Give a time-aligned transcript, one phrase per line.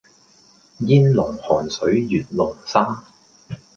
[0.79, 3.03] 煙籠寒水月籠沙